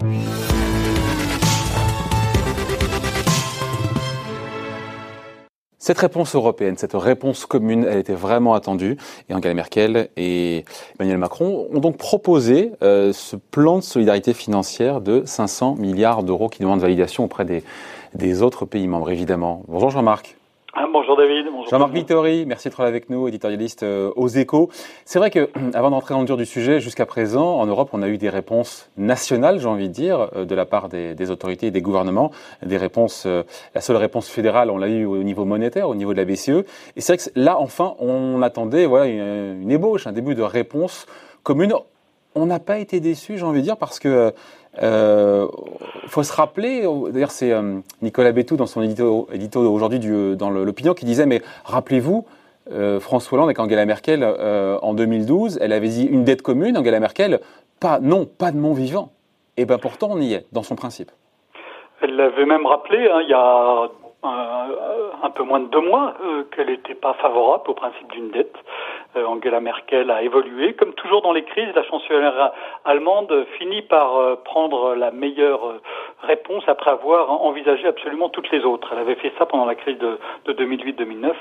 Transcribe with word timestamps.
Cette 0.00 0.08
réponse 5.98 6.34
européenne, 6.34 6.78
cette 6.78 6.94
réponse 6.94 7.44
commune, 7.44 7.84
elle 7.84 7.98
était 7.98 8.14
vraiment 8.14 8.54
attendue. 8.54 8.96
Et 9.28 9.34
Angela 9.34 9.52
Merkel 9.52 10.08
et 10.16 10.64
Emmanuel 10.98 11.18
Macron 11.18 11.68
ont 11.70 11.80
donc 11.80 11.98
proposé 11.98 12.72
euh, 12.82 13.12
ce 13.12 13.36
plan 13.36 13.76
de 13.76 13.82
solidarité 13.82 14.32
financière 14.32 15.00
de 15.00 15.22
500 15.26 15.74
milliards 15.74 16.22
d'euros 16.22 16.48
qui 16.48 16.62
demande 16.62 16.80
validation 16.80 17.24
auprès 17.24 17.44
des, 18.14 18.42
autres 18.42 18.64
pays 18.64 18.88
membres, 18.88 19.10
évidemment. 19.10 19.62
Bonjour 19.68 19.90
Jean-Marc. 19.90 20.36
Ah, 20.74 20.86
bonjour 20.92 21.09
Jean-Marc 21.70 21.92
Vittori, 21.92 22.46
merci 22.46 22.68
d'être 22.68 22.82
là 22.82 22.88
avec 22.88 23.10
nous, 23.10 23.28
éditorialiste 23.28 23.82
euh, 23.82 24.10
aux 24.16 24.28
échos. 24.28 24.70
C'est 25.04 25.18
vrai 25.18 25.30
que, 25.30 25.50
avant 25.74 25.90
d'entrer 25.90 26.14
dans 26.14 26.20
le 26.20 26.26
dur 26.26 26.36
du 26.36 26.46
sujet, 26.46 26.80
jusqu'à 26.80 27.06
présent, 27.06 27.58
en 27.58 27.66
Europe, 27.66 27.90
on 27.92 28.02
a 28.02 28.08
eu 28.08 28.18
des 28.18 28.28
réponses 28.28 28.90
nationales, 28.96 29.60
j'ai 29.60 29.66
envie 29.66 29.88
de 29.88 29.94
dire, 29.94 30.30
euh, 30.34 30.44
de 30.44 30.54
la 30.54 30.66
part 30.66 30.88
des, 30.88 31.30
autorités 31.30 31.68
et 31.68 31.70
des 31.70 31.82
gouvernements. 31.82 32.30
Des 32.64 32.76
réponses, 32.76 33.24
euh, 33.26 33.42
la 33.74 33.80
seule 33.80 33.96
réponse 33.96 34.28
fédérale, 34.28 34.70
on 34.70 34.78
l'a 34.78 34.88
eu 34.88 35.04
au 35.04 35.22
niveau 35.22 35.44
monétaire, 35.44 35.88
au 35.88 35.94
niveau 35.94 36.12
de 36.12 36.18
la 36.18 36.24
BCE. 36.24 36.64
Et 36.96 37.00
c'est 37.00 37.14
vrai 37.14 37.18
que 37.18 37.38
là, 37.38 37.58
enfin, 37.58 37.94
on 37.98 38.42
attendait 38.42 38.86
voilà, 38.86 39.06
une 39.06 39.70
ébauche, 39.70 40.06
un 40.06 40.12
début 40.12 40.34
de 40.34 40.42
réponse 40.42 41.06
commune. 41.42 41.74
On 42.34 42.46
n'a 42.46 42.60
pas 42.60 42.78
été 42.78 43.00
déçus, 43.00 43.38
j'ai 43.38 43.44
envie 43.44 43.60
de 43.60 43.64
dire, 43.64 43.76
parce 43.76 43.98
que 43.98 44.32
euh, 44.82 45.48
faut 46.06 46.22
se 46.22 46.32
rappeler, 46.32 46.86
d'ailleurs 47.10 47.32
c'est 47.32 47.52
euh, 47.52 47.80
Nicolas 48.02 48.30
Bétou 48.30 48.56
dans 48.56 48.66
son 48.66 48.82
édito, 48.82 49.28
aujourd'hui 49.56 49.98
dans 50.36 50.50
l'opinion 50.50 50.94
qui 50.94 51.04
disait, 51.04 51.26
mais 51.26 51.42
rappelez-vous, 51.64 52.24
euh, 52.70 53.00
François 53.00 53.36
Hollande 53.36 53.48
avec 53.48 53.58
Angela 53.58 53.84
Merkel 53.84 54.24
en 54.24 54.94
2012, 54.94 55.58
elle 55.60 55.72
avait 55.72 55.88
dit 55.88 56.04
une 56.04 56.24
dette 56.24 56.42
commune, 56.42 56.78
Angela 56.78 57.00
Merkel, 57.00 57.40
pas, 57.80 57.98
non, 58.00 58.26
pas 58.26 58.52
de 58.52 58.58
mon 58.58 58.74
vivant. 58.74 59.10
Et 59.56 59.64
bien 59.64 59.78
pourtant 59.78 60.08
on 60.10 60.20
y 60.20 60.34
est, 60.34 60.46
dans 60.52 60.62
son 60.62 60.76
principe. 60.76 61.10
Elle 62.00 62.14
l'avait 62.14 62.46
même 62.46 62.64
rappelé, 62.64 63.08
hein, 63.12 63.20
il 63.22 63.28
y 63.28 63.34
a 63.34 63.90
un 64.22 65.30
peu 65.30 65.42
moins 65.42 65.60
de 65.60 65.66
deux 65.66 65.80
mois, 65.80 66.14
qu'elle 66.54 66.68
n'était 66.68 66.94
pas 66.94 67.14
favorable 67.14 67.64
au 67.68 67.74
principe 67.74 68.10
d'une 68.12 68.30
dette. 68.30 68.54
Euh, 69.16 69.24
Angela 69.24 69.60
Merkel 69.60 70.10
a 70.10 70.22
évolué. 70.22 70.74
Comme 70.74 70.92
toujours 70.94 71.22
dans 71.22 71.32
les 71.32 71.42
crises, 71.42 71.74
la 71.74 71.82
chancelière 71.82 72.52
allemande 72.84 73.44
finit 73.58 73.82
par 73.82 74.16
euh, 74.16 74.36
prendre 74.36 74.94
la 74.94 75.10
meilleure 75.10 75.66
euh, 75.66 75.80
réponse 76.22 76.62
après 76.68 76.92
avoir 76.92 77.30
envisagé 77.30 77.88
absolument 77.88 78.28
toutes 78.28 78.50
les 78.52 78.64
autres. 78.64 78.90
Elle 78.92 79.00
avait 79.00 79.16
fait 79.16 79.32
ça 79.36 79.46
pendant 79.46 79.64
la 79.64 79.74
crise 79.74 79.98
de, 79.98 80.18
de 80.44 80.52
2008-2009. 80.52 81.32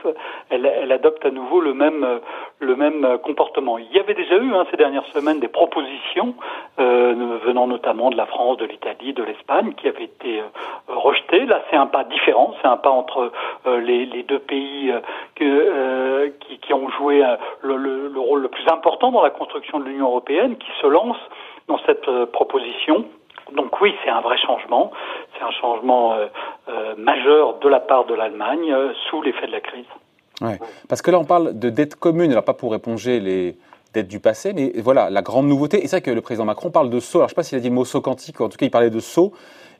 Elle, 0.49 0.91
adopte 0.91 1.23
à 1.25 1.31
nouveau 1.31 1.61
le 1.61 1.73
même, 1.73 2.19
le 2.59 2.75
même 2.75 3.17
comportement. 3.19 3.77
Il 3.77 3.91
y 3.91 3.99
avait 3.99 4.15
déjà 4.15 4.35
eu 4.37 4.53
hein, 4.53 4.65
ces 4.71 4.77
dernières 4.77 5.05
semaines 5.07 5.39
des 5.39 5.47
propositions 5.47 6.33
euh, 6.79 7.13
venant 7.45 7.67
notamment 7.67 8.09
de 8.09 8.17
la 8.17 8.25
France, 8.25 8.57
de 8.57 8.65
l'Italie, 8.65 9.13
de 9.13 9.23
l'Espagne 9.23 9.73
qui 9.75 9.87
avaient 9.87 10.05
été 10.05 10.41
rejetées. 10.87 11.45
Là, 11.45 11.61
c'est 11.69 11.77
un 11.77 11.87
pas 11.87 12.03
différent. 12.05 12.55
C'est 12.61 12.67
un 12.67 12.77
pas 12.77 12.89
entre 12.89 13.31
les, 13.65 14.23
deux 14.23 14.39
pays 14.39 14.93
qui, 15.35 16.57
qui, 16.59 16.73
ont 16.73 16.89
joué 16.89 17.23
le, 17.61 17.77
le, 18.07 18.19
rôle 18.19 18.41
le 18.41 18.47
plus 18.47 18.67
important 18.67 19.11
dans 19.11 19.21
la 19.21 19.29
construction 19.29 19.79
de 19.79 19.85
l'Union 19.85 20.07
européenne 20.07 20.57
qui 20.57 20.69
se 20.81 20.87
lance 20.87 21.17
dans 21.67 21.79
cette 21.85 22.07
euh, 22.07 22.25
proposition. 22.25 23.05
Donc 23.55 23.81
oui, 23.81 23.93
c'est 24.03 24.09
un 24.09 24.21
vrai 24.21 24.37
changement. 24.37 24.91
C'est 25.37 25.43
un 25.43 25.51
changement 25.51 26.13
euh, 26.13 26.27
euh, 26.69 26.95
majeur 26.97 27.59
de 27.59 27.69
la 27.69 27.79
part 27.79 28.05
de 28.05 28.13
l'Allemagne 28.13 28.73
sous 29.09 29.21
l'effet 29.21 29.47
de 29.47 29.51
la 29.51 29.61
crise. 29.61 29.85
Ouais. 30.41 30.59
Parce 30.87 31.01
que 31.01 31.11
là, 31.11 31.19
on 31.19 31.25
parle 31.25 31.57
de 31.57 31.69
dette 31.69 31.95
commune, 31.95 32.31
alors 32.31 32.45
pas 32.45 32.53
pour 32.53 32.73
éponger 32.75 33.19
les 33.19 33.57
dettes 33.93 34.07
du 34.07 34.19
passé, 34.19 34.53
mais 34.53 34.71
voilà, 34.77 35.09
la 35.09 35.21
grande 35.21 35.47
nouveauté, 35.47 35.83
et 35.83 35.87
c'est 35.87 35.97
vrai 35.97 36.01
que 36.01 36.11
le 36.11 36.21
président 36.21 36.45
Macron 36.45 36.69
parle 36.69 36.89
de 36.89 36.99
saut, 36.99 37.17
alors 37.17 37.29
je 37.29 37.33
ne 37.33 37.35
sais 37.35 37.35
pas 37.35 37.43
s'il 37.43 37.57
a 37.57 37.61
dit 37.61 37.69
le 37.69 37.75
mot 37.75 37.85
saut 37.85 38.01
quantique, 38.01 38.39
en 38.39 38.47
tout 38.47 38.57
cas 38.57 38.67
il 38.67 38.71
parlait 38.71 38.91
de 38.91 38.99
saut, 38.99 39.33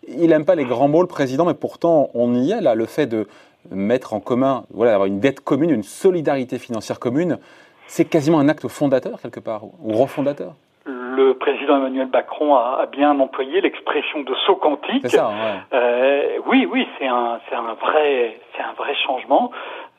il 0.08 0.30
n'aime 0.30 0.46
pas 0.46 0.56
les 0.56 0.66
grands 0.66 0.88
mots, 0.88 1.02
le 1.02 1.08
président, 1.08 1.46
mais 1.46 1.54
pourtant 1.54 2.10
on 2.16 2.34
y 2.34 2.52
est 2.52 2.60
là, 2.60 2.74
le 2.74 2.88
fait 2.88 3.06
de 3.06 3.28
mettre 3.70 4.14
en 4.14 4.20
commun, 4.20 4.64
voilà, 4.72 4.92
d'avoir 4.94 5.08
une 5.08 5.20
dette 5.20 5.42
commune, 5.42 5.70
une 5.70 5.84
solidarité 5.84 6.58
financière 6.58 7.00
commune, 7.00 7.38
c'est 7.90 8.06
quasiment 8.06 8.40
un 8.40 8.48
acte 8.48 8.68
fondateur 8.68 9.20
quelque 9.22 9.40
part, 9.40 9.64
ou 9.66 9.94
refondateur 9.94 10.54
le 10.86 11.34
président 11.34 11.78
Emmanuel 11.78 12.08
Macron 12.14 12.56
a, 12.56 12.86
bien 12.92 13.20
employé 13.20 13.60
l'expression 13.62 14.22
de 14.22 14.34
saut 14.46 14.56
quantique. 14.56 15.08
Ça, 15.10 15.32
euh, 15.74 16.38
oui, 16.48 16.66
oui, 16.72 16.88
c'est 16.98 17.08
un, 17.08 17.40
c'est 17.50 17.56
un 17.56 17.74
vrai, 17.74 18.40
c'est 18.56 18.64
un 18.64 18.74
vrai 18.74 18.96
changement. 19.06 19.52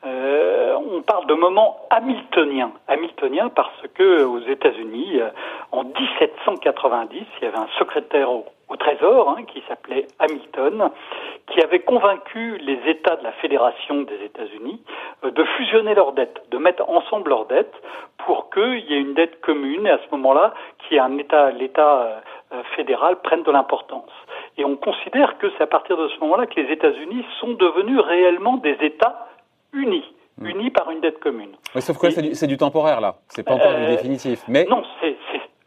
Euh, 0.03 0.75
on 0.75 1.01
parle 1.03 1.27
de 1.27 1.35
moment 1.35 1.77
hamiltonien. 1.91 2.71
Hamiltonien 2.87 3.49
parce 3.49 3.83
que 3.93 4.23
aux 4.23 4.39
États-Unis, 4.39 5.19
euh, 5.19 5.29
en 5.71 5.83
1790, 5.83 7.23
il 7.37 7.43
y 7.43 7.47
avait 7.47 7.57
un 7.57 7.67
secrétaire 7.77 8.31
au, 8.31 8.45
Trésor 8.79 9.29
hein, 9.29 9.43
qui 9.43 9.61
s'appelait 9.67 10.07
Hamilton, 10.17 10.89
qui 11.47 11.61
avait 11.61 11.81
convaincu 11.81 12.57
les 12.59 12.79
États 12.89 13.17
de 13.17 13.23
la 13.23 13.33
Fédération 13.33 14.03
des 14.03 14.23
États-Unis 14.23 14.81
euh, 15.25 15.29
de 15.29 15.43
fusionner 15.43 15.93
leurs 15.93 16.13
dettes, 16.13 16.41
de 16.49 16.57
mettre 16.57 16.89
ensemble 16.89 17.29
leurs 17.29 17.45
dettes 17.45 17.75
pour 18.25 18.49
qu'il 18.49 18.79
y 18.89 18.93
ait 18.93 19.01
une 19.01 19.13
dette 19.13 19.41
commune 19.41 19.85
et 19.85 19.91
à 19.91 19.97
ce 19.97 20.15
moment-là, 20.15 20.53
ait 20.89 20.99
un 20.99 21.17
État, 21.17 21.51
l'État 21.51 22.21
fédéral 22.75 23.21
prenne 23.21 23.43
de 23.43 23.51
l'importance. 23.51 24.11
Et 24.57 24.65
on 24.65 24.75
considère 24.75 25.37
que 25.37 25.49
c'est 25.51 25.63
à 25.63 25.67
partir 25.67 25.95
de 25.95 26.09
ce 26.09 26.19
moment-là 26.19 26.47
que 26.47 26.59
les 26.59 26.71
États-Unis 26.71 27.25
sont 27.39 27.53
devenus 27.53 27.99
réellement 27.99 28.57
des 28.57 28.77
États 28.81 29.27
unis, 29.73 30.05
hmm. 30.37 30.45
unis 30.47 30.71
par 30.71 30.89
une 30.91 31.01
dette 31.01 31.19
commune. 31.19 31.55
Oui, 31.75 31.81
sauf 31.81 31.97
que 31.97 32.09
c'est 32.09 32.47
du, 32.47 32.57
temporaire 32.57 33.01
là, 33.01 33.15
c'est 33.27 33.43
pas 33.43 33.53
encore 33.53 33.73
du 33.73 33.83
euh, 33.83 33.89
définitif. 33.89 34.43
Mais 34.47 34.65
non, 34.69 34.83
c'est 34.99 35.15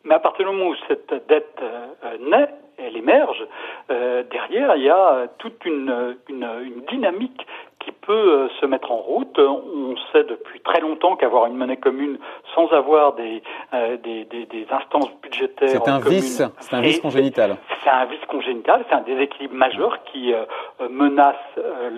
mais 0.04 0.14
à 0.14 0.20
partir 0.20 0.46
du 0.46 0.52
moment 0.52 0.70
où 0.70 0.76
cette 0.86 1.12
dette 1.28 1.58
euh, 1.62 2.18
naît, 2.20 2.48
elle 2.76 2.96
émerge, 2.96 3.42
euh, 3.90 4.22
derrière 4.30 4.76
il 4.76 4.82
y 4.82 4.90
a 4.90 5.28
toute 5.38 5.64
une, 5.64 6.16
une, 6.28 6.46
une 6.62 6.84
dynamique 6.90 7.46
qui 7.84 7.92
peut 7.92 8.12
euh, 8.12 8.48
se 8.60 8.66
mettre 8.66 8.90
en 8.90 8.96
route. 8.96 9.38
On 9.38 9.94
sait 10.12 10.24
depuis 10.24 10.60
très 10.60 10.80
longtemps 10.80 11.16
qu'avoir 11.16 11.46
une 11.46 11.56
monnaie 11.56 11.76
commune 11.76 12.18
sans 12.54 12.68
avoir 12.72 13.14
des, 13.14 13.42
euh, 13.72 13.96
des, 13.98 14.24
des, 14.24 14.46
des, 14.46 14.66
instances 14.70 15.10
budgétaires. 15.22 15.68
C'est 15.68 15.88
un 15.88 15.98
vice, 15.98 16.42
c'est 16.60 16.74
un 16.74 16.80
vice 16.80 17.00
congénital. 17.00 17.56
C'est 17.82 17.90
un 17.90 18.04
vice 18.06 18.24
congénital, 18.28 18.84
c'est 18.88 18.94
un 18.94 19.02
déséquilibre 19.02 19.54
majeur 19.54 20.02
qui 20.04 20.32
euh, 20.32 20.44
menace 20.88 21.36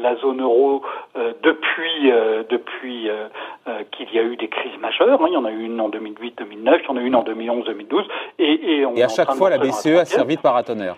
la 0.01 0.17
zone 0.17 0.43
euro 0.43 0.83
depuis, 1.43 2.11
depuis 2.49 3.09
qu'il 3.93 4.13
y 4.13 4.19
a 4.19 4.23
eu 4.23 4.37
des 4.37 4.49
crises 4.49 4.77
majeures. 4.81 5.21
Hein. 5.23 5.27
Il 5.29 5.35
y 5.35 5.37
en 5.37 5.45
a 5.45 5.51
eu 5.51 5.65
une 5.65 5.81
en 5.81 5.89
2008-2009, 5.89 6.81
il 6.83 6.87
y 6.87 6.89
en 6.89 6.97
a 6.97 7.01
eu 7.01 7.07
une 7.07 7.17
en 7.17 7.25
2011-2012. 7.25 8.05
Et, 8.39 8.53
et, 8.53 8.87
et 8.97 9.03
à 9.03 9.09
chaque 9.09 9.33
fois, 9.33 9.51
la 9.51 9.59
BCE 9.59 9.99
a 9.99 10.05
servi 10.05 10.37
de 10.37 10.41
paratonnerre 10.41 10.97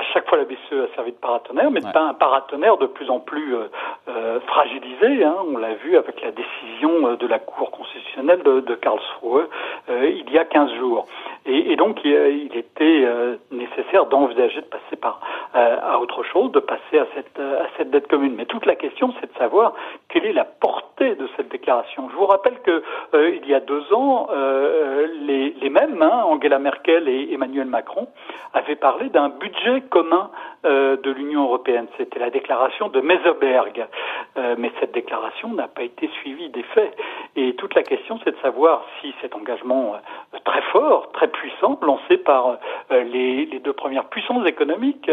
à 0.00 0.02
chaque 0.14 0.28
fois 0.28 0.38
la 0.38 0.44
BCE 0.44 0.90
a 0.90 0.94
servi 0.94 1.12
de 1.12 1.16
paratonnerre, 1.18 1.70
mais 1.70 1.80
pas 1.80 2.02
un 2.02 2.14
paratonnerre 2.14 2.78
de 2.78 2.86
plus 2.86 3.10
en 3.10 3.20
plus 3.20 3.54
euh, 3.54 3.68
euh, 4.08 4.40
fragilisé. 4.46 5.24
Hein. 5.24 5.36
On 5.52 5.58
l'a 5.58 5.74
vu 5.74 5.96
avec 5.96 6.22
la 6.22 6.30
décision 6.30 7.06
euh, 7.06 7.16
de 7.16 7.26
la 7.26 7.38
Cour 7.38 7.70
constitutionnelle 7.70 8.42
de, 8.42 8.60
de 8.60 8.74
Karlsruhe 8.74 9.48
il 9.88 10.30
y 10.30 10.38
a 10.38 10.44
15 10.44 10.72
jours. 10.74 11.06
Et, 11.44 11.72
et 11.72 11.76
donc 11.76 12.00
il, 12.04 12.56
était 12.56 13.06
nécessaire 13.50 14.06
d'envisager 14.06 14.60
de 14.60 14.66
passer 14.66 14.96
par 14.96 15.20
à 15.52 15.98
autre 15.98 16.22
chose, 16.22 16.52
de 16.52 16.60
passer 16.60 16.98
à 16.98 17.06
cette, 17.14 17.38
à 17.38 17.66
cette 17.76 17.90
dette 17.90 18.06
commune. 18.06 18.34
Mais 18.36 18.46
toute 18.46 18.66
la 18.66 18.76
question, 18.76 19.12
c'est 19.20 19.32
de 19.32 19.38
savoir 19.38 19.72
quelle 20.08 20.26
est 20.26 20.32
la 20.32 20.44
portée 20.44 20.79
de 21.00 21.28
cette 21.36 21.50
déclaration. 21.50 22.08
Je 22.10 22.16
vous 22.16 22.26
rappelle 22.26 22.60
que 22.60 22.82
il 23.14 23.48
y 23.48 23.54
a 23.54 23.60
deux 23.60 23.92
ans, 23.92 24.28
les, 25.22 25.50
les 25.60 25.70
mêmes, 25.70 26.00
hein, 26.02 26.24
Angela 26.26 26.58
Merkel 26.58 27.08
et 27.08 27.32
Emmanuel 27.32 27.66
Macron, 27.66 28.08
avaient 28.52 28.76
parlé 28.76 29.08
d'un 29.08 29.28
budget 29.28 29.82
commun 29.88 30.30
euh, 30.66 30.96
de 30.96 31.10
l'Union 31.10 31.44
européenne. 31.44 31.86
C'était 31.96 32.18
la 32.18 32.28
déclaration 32.28 32.88
de 32.88 33.00
Meseberg. 33.00 33.86
Euh, 34.40 34.54
mais 34.58 34.72
cette 34.80 34.92
déclaration 34.92 35.52
n'a 35.52 35.68
pas 35.68 35.82
été 35.82 36.08
suivie 36.20 36.48
des 36.48 36.62
faits. 36.74 36.96
Et 37.36 37.54
toute 37.54 37.74
la 37.74 37.82
question, 37.82 38.18
c'est 38.24 38.32
de 38.32 38.40
savoir 38.42 38.84
si 39.00 39.14
cet 39.20 39.34
engagement 39.34 39.94
euh, 39.94 40.38
très 40.44 40.62
fort, 40.72 41.12
très 41.12 41.28
puissant, 41.28 41.78
lancé 41.82 42.16
par 42.16 42.58
les, 42.90 43.46
les, 43.46 43.58
deux 43.60 43.72
premières 43.72 44.06
puissances 44.06 44.46
économiques 44.46 45.10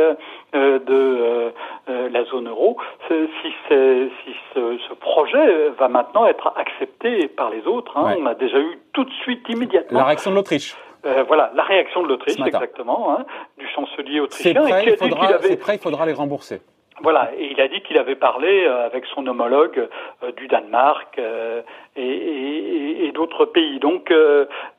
de 0.53 1.53
la 1.87 2.23
zone 2.25 2.47
euro, 2.47 2.77
si, 3.07 3.27
si 3.41 3.53
ce, 3.69 4.09
ce, 4.55 4.93
projet 4.93 5.69
va 5.77 5.87
maintenant 5.87 6.25
être 6.25 6.53
accepté 6.55 7.27
par 7.27 7.49
les 7.49 7.65
autres. 7.67 7.97
Hein. 7.97 8.15
On 8.19 8.25
a 8.25 8.33
déjà 8.33 8.59
eu 8.59 8.79
tout 8.93 9.03
de 9.03 9.11
suite, 9.21 9.47
immédiatement. 9.49 9.99
La 9.99 10.05
réaction 10.05 10.31
de 10.31 10.35
l'Autriche. 10.35 10.75
Euh, 11.05 11.23
voilà, 11.27 11.51
la 11.55 11.63
réaction 11.63 12.03
de 12.03 12.07
l'Autriche, 12.07 12.39
exactement, 12.39 13.11
hein, 13.11 13.25
du 13.57 13.67
chancelier 13.69 14.19
autrichien. 14.19 14.65
C'est 14.65 14.71
prêt, 14.71 14.85
il 14.87 14.97
faudra, 14.97 15.27
avait... 15.27 15.57
prêt, 15.57 15.75
il 15.75 15.79
faudra 15.79 16.05
les 16.05 16.13
rembourser. 16.13 16.61
Voilà, 17.01 17.29
et 17.37 17.51
il 17.51 17.61
a 17.61 17.67
dit 17.67 17.81
qu'il 17.81 17.97
avait 17.99 18.15
parlé 18.15 18.65
euh, 18.65 18.85
avec 18.87 19.05
son 19.05 19.27
homologue 19.27 19.87
euh, 20.23 20.31
du 20.31 20.47
Danemark 20.47 21.19
euh, 21.19 21.61
et, 21.95 22.01
et, 22.01 23.05
et 23.05 23.11
d'autres 23.11 23.45
pays. 23.45 23.79
Donc, 23.79 24.11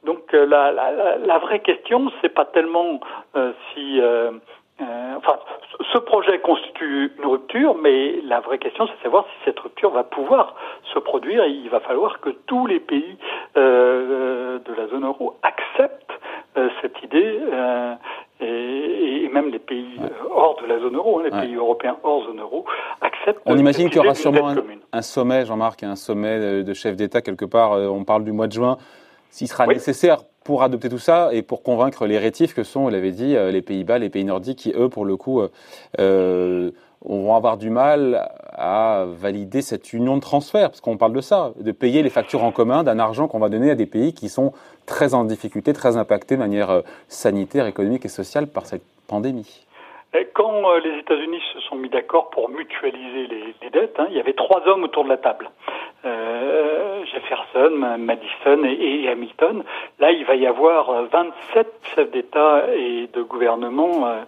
donc 0.05 0.33
la, 0.33 0.73
la, 0.73 1.17
la, 1.17 1.39
vraie 1.39 1.61
question, 1.61 2.11
c'est 2.21 2.35
pas 2.35 2.45
tellement 2.45 3.01
si 3.73 4.01
euh, 4.81 5.15
enfin, 5.17 5.39
ce 5.93 5.99
projet 5.99 6.39
constitue 6.39 7.13
une 7.19 7.27
rupture, 7.27 7.75
mais 7.75 8.21
la 8.23 8.39
vraie 8.41 8.59
question, 8.59 8.87
c'est 8.87 8.97
de 8.99 9.03
savoir 9.03 9.25
si 9.25 9.45
cette 9.45 9.59
rupture 9.59 9.91
va 9.91 10.05
pouvoir 10.05 10.55
se 10.95 10.99
produire. 11.01 11.43
Et 11.45 11.51
il 11.51 11.69
va 11.69 11.81
falloir 11.81 12.21
que 12.21 12.31
tous 12.31 12.67
les 12.67 12.79
pays 12.79 13.17
euh, 13.57 14.59
de 14.61 14.75
la 14.75 14.87
zone 14.87 15.05
euro 15.05 15.37
acceptent 15.43 16.13
euh, 16.57 16.69
cette 16.81 17.03
idée. 17.03 17.41
Et, 18.41 19.25
et, 19.25 19.29
même 19.29 19.51
les 19.51 19.59
pays 19.59 19.99
hors 20.31 20.61
de 20.63 20.67
la 20.67 20.79
zone 20.79 20.97
euro, 20.97 21.19
hein, 21.19 21.25
les 21.25 21.31
pays 21.31 21.55
européens 21.55 21.97
hors 22.03 22.25
zone 22.25 22.41
euro, 22.41 22.65
acceptent. 23.01 23.41
On 23.47 23.57
imagine 23.57 23.89
qu'il 23.89 23.97
y 23.97 24.05
aura 24.05 24.15
sûrement 24.15 24.55
un, 24.93 25.03
sommet, 25.03 25.45
Jean-Marc, 25.45 25.83
un 25.83 25.97
sommet 25.97 26.63
de 26.63 26.75
chefs 26.75 26.97
d'État 26.97 27.21
quelque 27.21 27.45
part. 27.45 27.73
On 27.73 28.05
parle 28.05 28.25
du 28.25 28.33
mois 28.33 28.47
de 28.47 28.53
juin. 28.53 28.79
S'il 29.31 29.49
sera 29.49 29.67
nécessaire 29.67 30.19
pour 30.45 30.63
adopter 30.63 30.89
tout 30.89 30.99
ça 30.99 31.29
et 31.33 31.43
pour 31.43 31.63
convaincre 31.63 32.07
les 32.07 32.17
rétifs 32.17 32.55
que 32.55 32.63
sont, 32.63 32.85
vous 32.85 32.89
l'avez 32.89 33.13
dit, 33.13 33.35
les 33.35 33.61
Pays-Bas, 33.61 33.99
les 33.99 34.09
pays 34.09 34.25
nordiques, 34.25 34.61
qui 34.61 34.73
eux, 34.75 34.89
pour 34.89 35.05
le 35.05 35.17
coup, 35.17 35.43
euh, 36.01 36.71
vont 37.05 37.35
avoir 37.35 37.57
du 37.57 37.71
mal 37.71 38.29
à 38.59 39.05
valider 39.07 39.63
cette 39.63 39.93
union 39.93 40.17
de 40.17 40.21
transfert, 40.21 40.71
parce 40.71 40.81
qu'on 40.81 40.97
parle 40.97 41.13
de 41.13 41.21
ça, 41.21 41.53
de 41.61 41.73
payer 41.73 42.03
les 42.03 42.11
factures 42.11 42.43
en 42.43 42.51
commun 42.51 42.83
d'un 42.83 42.99
argent 42.99 43.29
qu'on 43.29 43.39
va 43.39 43.49
donner 43.49 43.71
à 43.71 43.77
des 43.77 43.87
pays 43.87 44.13
qui 44.13 44.29
sont 44.29 44.53
très 44.87 45.15
en 45.15 45.25
difficulté, 45.25 45.73
très 45.73 45.97
impactés 45.97 46.35
de 46.35 46.41
manière 46.41 46.71
euh, 46.71 46.81
sanitaire, 47.07 47.67
économique 47.67 48.05
et 48.05 48.09
sociale 48.09 48.49
par 48.49 48.67
cette 48.67 48.83
pandémie. 49.07 49.65
Quand 50.33 50.71
euh, 50.71 50.81
les 50.81 50.99
États-Unis 50.99 51.41
se 51.53 51.61
sont 51.61 51.77
mis 51.77 51.91
d'accord 51.91 52.31
pour 52.31 52.49
mutualiser 52.49 53.27
les, 53.27 53.71
dettes, 53.71 53.97
hein, 53.99 54.07
il 54.11 54.17
y 54.17 54.21
avait 54.21 54.33
trois 54.33 54.67
hommes 54.67 54.85
autour 54.85 55.05
de 55.05 55.11
la 55.11 55.19
table. 55.19 55.51
Euh, 56.05 57.05
Jefferson, 57.05 57.99
Madison 57.99 58.65
et, 58.65 59.09
Hamilton. 59.09 59.63
Là, 59.99 60.11
il 60.11 60.25
va 60.25 60.37
y 60.37 60.47
avoir 60.47 61.05
27 61.13 61.67
chefs 61.95 62.11
d'État 62.11 62.65
et 62.75 63.09
de 63.13 63.23
gouvernement 63.23 64.25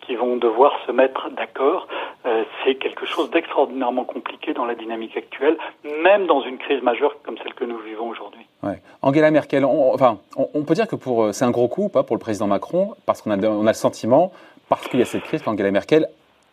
qui 0.00 0.14
vont 0.14 0.36
devoir 0.36 0.78
se 0.86 0.92
mettre 0.92 1.28
d'accord. 1.30 1.86
Euh, 2.26 2.44
c'est 2.64 2.74
quelque 2.74 3.06
chose 3.06 3.30
d'extraordinairement 3.30 4.04
compliqué 4.04 4.52
dans 4.52 4.64
la 4.64 4.74
dynamique 4.74 5.16
actuelle, 5.16 5.56
même 6.02 6.26
dans 6.26 6.42
une 6.42 6.58
crise 6.58 6.82
majeure 6.82 7.16
comme 7.22 7.38
celle 7.38 7.54
que 7.54 7.64
nous 7.64 7.78
vivons 7.78 8.08
aujourd'hui. 8.08 8.44
Angela 9.02 9.30
Merkel, 9.30 9.64
on, 9.64 9.94
enfin, 9.94 10.18
on, 10.36 10.64
peut 10.64 10.74
dire 10.74 10.88
que 10.88 10.96
euh, 10.96 11.32
c'est 11.32 11.44
un 11.44 11.50
gros 11.50 11.68
coup, 11.68 11.88
pas 11.88 12.02
pour 12.02 12.16
le 12.16 12.20
président 12.20 12.48
Macron, 12.48 12.94
parce 13.06 13.22
qu'on 13.22 13.30
a, 13.30 13.46
on 13.46 13.66
a 13.66 13.70
le 13.70 13.74
sentiment, 13.74 14.32
parce 14.68 14.88
qu'il 14.88 14.98
y 14.98 15.02
a 15.02 15.06
cette 15.06 15.22
crise, 15.22 15.42
qu'Angela 15.42 15.70
Merkel, 15.70 16.08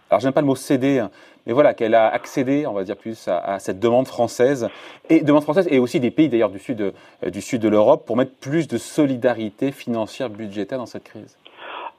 alors 0.09 0.21
j'aime 0.21 0.33
pas 0.33 0.41
le 0.41 0.47
mot 0.47 0.55
céder, 0.55 0.99
hein, 0.99 1.09
mais 1.45 1.53
voilà, 1.53 1.73
qu'elle 1.73 1.95
a 1.95 2.07
accédé, 2.07 2.65
on 2.67 2.73
va 2.73 2.83
dire 2.83 2.95
plus, 2.95 3.27
à, 3.27 3.59
cette 3.59 3.79
demande 3.79 4.07
française 4.07 4.69
et 5.09 5.21
demande 5.21 5.43
française 5.43 5.67
et 5.69 5.79
aussi 5.79 5.99
des 5.99 6.11
pays 6.11 6.29
d'ailleurs 6.29 6.49
du 6.49 6.59
sud 6.59 6.81
euh, 6.81 7.29
du 7.29 7.41
sud 7.41 7.61
de 7.61 7.69
l'Europe 7.69 8.05
pour 8.05 8.17
mettre 8.17 8.33
plus 8.35 8.67
de 8.67 8.77
solidarité 8.77 9.71
financière 9.71 10.29
budgétaire 10.29 10.77
dans 10.77 10.85
cette 10.85 11.03
crise. 11.03 11.37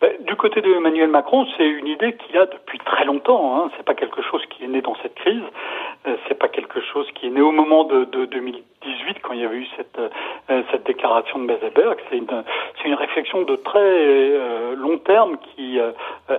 Ben, 0.00 0.12
du 0.20 0.36
côté 0.36 0.60
de 0.60 0.70
Emmanuel 0.74 1.08
Macron, 1.08 1.46
c'est 1.56 1.66
une 1.66 1.86
idée 1.86 2.14
qu'il 2.16 2.36
a 2.36 2.46
depuis 2.46 2.78
très 2.80 3.04
longtemps. 3.04 3.56
Hein. 3.56 3.70
C'est 3.76 3.84
pas 3.84 3.94
quelque 3.94 4.20
chose 4.22 4.42
qui 4.50 4.64
est 4.64 4.68
né 4.68 4.82
dans 4.82 4.94
cette 5.02 5.14
crise. 5.14 5.42
Euh, 6.06 6.16
c'est 6.28 6.38
pas 6.38 6.48
quelque 6.48 6.80
chose 6.80 7.06
qui 7.14 7.26
est 7.26 7.30
né 7.30 7.40
au 7.40 7.50
moment 7.50 7.84
de, 7.84 8.04
de 8.04 8.26
2018 8.26 9.18
quand 9.22 9.32
il 9.32 9.40
y 9.40 9.44
avait 9.44 9.56
eu 9.56 9.66
cette, 9.76 9.98
euh, 9.98 10.62
cette 10.70 10.86
déclaration 10.86 11.38
de 11.38 11.44
Meseberg. 11.44 11.98
C'est 12.10 12.18
une, 12.18 12.26
c'est 12.76 12.88
une 12.88 12.94
réflexion 12.94 13.42
de 13.42 13.56
très 13.56 13.78
euh, 13.80 14.74
long 14.76 14.98
terme 14.98 15.38
qui 15.38 15.78
euh, 15.78 15.92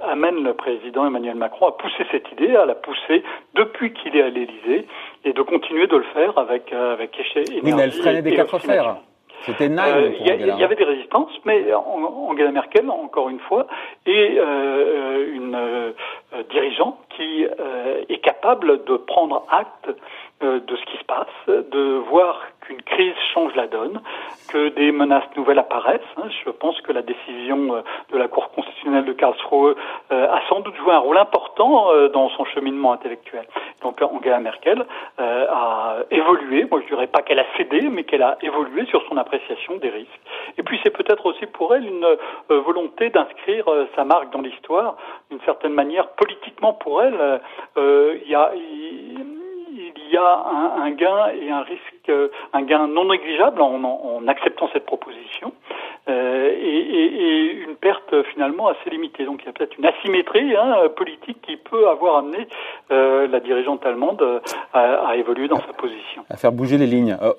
amène 0.03 0.43
le 0.43 0.53
président 0.53 1.07
Emmanuel 1.07 1.35
Macron 1.35 1.67
à 1.67 1.71
pousser 1.71 2.05
cette 2.11 2.31
idée, 2.33 2.55
à 2.55 2.65
la 2.65 2.75
pousser 2.75 3.23
depuis 3.55 3.91
qu'il 3.93 4.15
est 4.15 4.21
à 4.21 4.29
l'Élysée 4.29 4.87
et 5.25 5.33
de 5.33 5.41
continuer 5.41 5.87
de 5.87 5.97
le 5.97 6.05
faire 6.13 6.37
avec 6.37 6.71
avec 6.71 7.17
énergie. 7.19 7.61
Oui, 7.63 7.73
mais 7.73 7.89
elle 8.05 8.21
des 8.21 8.35
quatre 8.35 8.59
fers. 8.59 8.97
C'était 9.45 9.69
euh, 9.69 10.11
Il 10.19 10.25
y, 10.25 10.63
avait 10.63 10.75
des 10.75 10.83
résistances, 10.83 11.31
mais 11.45 11.73
Angela 11.73 12.51
Merkel, 12.51 12.89
encore 12.89 13.29
une 13.29 13.39
fois, 13.39 13.67
est 14.05 14.37
euh, 14.37 15.33
une 15.33 15.55
euh, 15.55 15.91
dirigeante 16.49 16.97
qui 17.15 17.45
est 18.09 18.19
capable 18.19 18.83
de 18.85 18.97
prendre 18.97 19.45
acte 19.49 19.89
de 20.41 20.75
ce 20.75 20.85
qui 20.85 20.97
se 20.97 21.03
passe, 21.05 21.27
de 21.47 21.97
voir 22.09 22.39
qu'une 22.61 22.81
crise 22.81 23.15
change 23.33 23.55
la 23.55 23.67
donne, 23.67 24.01
que 24.49 24.69
des 24.69 24.91
menaces 24.91 25.23
nouvelles 25.35 25.59
apparaissent. 25.59 26.01
Hein. 26.17 26.29
Je 26.45 26.49
pense 26.49 26.79
que 26.81 26.91
la 26.91 27.01
décision 27.01 27.75
euh, 27.75 27.81
de 28.11 28.17
la 28.17 28.27
Cour 28.27 28.51
constitutionnelle 28.51 29.05
de 29.05 29.13
Karlsruhe 29.13 29.75
euh, 30.11 30.31
a 30.31 30.41
sans 30.49 30.61
doute 30.61 30.75
joué 30.75 30.93
un 30.93 30.99
rôle 30.99 31.17
important 31.17 31.91
euh, 31.91 32.09
dans 32.09 32.29
son 32.29 32.45
cheminement 32.45 32.93
intellectuel. 32.93 33.45
Donc 33.81 34.01
Angela 34.01 34.39
Merkel 34.39 34.85
a 35.17 35.97
évolué, 36.11 36.65
moi 36.69 36.81
je 36.81 36.87
dirais 36.87 37.07
pas 37.07 37.21
qu'elle 37.21 37.39
a 37.39 37.45
cédé, 37.55 37.81
mais 37.81 38.03
qu'elle 38.03 38.23
a 38.23 38.37
évolué 38.41 38.85
sur 38.87 39.03
son 39.07 39.17
appréciation 39.17 39.77
des 39.77 39.89
risques. 39.89 40.19
Et 40.57 40.63
puis 40.63 40.79
c'est 40.83 40.89
peut-être 40.89 41.25
aussi 41.25 41.45
pour 41.45 41.75
elle 41.75 41.85
une 41.85 42.07
volonté 42.49 43.09
d'inscrire 43.09 43.65
sa 43.95 44.03
marque 44.03 44.31
dans 44.31 44.41
l'histoire, 44.41 44.97
d'une 45.29 45.41
certaine 45.41 45.73
manière 45.73 46.09
politiquement 46.09 46.73
pour 46.73 47.01
elle. 47.03 47.41
Il 47.77 48.29
y 48.29 48.35
a 48.35 48.51
y 50.11 50.17
a 50.17 50.45
un, 50.83 50.91
gain 50.91 51.27
et 51.41 51.49
un 51.51 51.61
risque, 51.61 52.11
un 52.53 52.61
gain 52.63 52.87
non 52.87 53.05
négligeable 53.05 53.61
en, 53.61 54.27
acceptant 54.27 54.69
cette 54.73 54.85
proposition 54.85 55.53
euh, 56.09 56.51
et, 56.51 57.63
une 57.67 57.75
perte 57.75 58.23
finalement 58.33 58.67
assez 58.67 58.89
limitée. 58.89 59.25
Donc 59.25 59.41
il 59.43 59.45
y 59.45 59.49
a 59.49 59.53
peut-être 59.53 59.77
une 59.77 59.85
asymétrie 59.85 60.55
hein, 60.55 60.89
politique 60.95 61.41
qui 61.41 61.57
peut 61.57 61.87
avoir 61.89 62.17
amené 62.17 62.47
euh, 62.91 63.27
la 63.27 63.39
dirigeante 63.39 63.85
allemande 63.85 64.41
à, 64.73 65.15
évoluer 65.15 65.47
dans 65.47 65.61
sa 65.61 65.73
position. 65.73 66.23
À 66.29 66.37
faire 66.37 66.51
bouger 66.51 66.77
les 66.77 66.87
lignes. 66.87 67.17
Euh, 67.21 67.33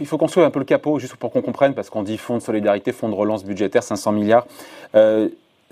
il 0.00 0.06
faut 0.06 0.18
construire 0.18 0.46
un 0.46 0.50
peu 0.50 0.60
le 0.60 0.64
capot, 0.64 0.98
juste 0.98 1.16
pour 1.16 1.32
qu'on 1.32 1.42
comprenne, 1.42 1.74
parce 1.74 1.90
qu'on 1.90 2.02
dit 2.02 2.16
fonds 2.16 2.36
de 2.36 2.42
solidarité, 2.42 2.92
fonds 2.92 3.08
de 3.08 3.14
relance 3.14 3.44
budgétaire, 3.44 3.82
500 3.82 4.12
milliards 4.12 4.46